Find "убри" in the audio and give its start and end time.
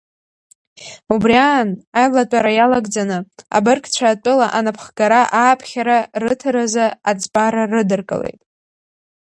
1.13-1.35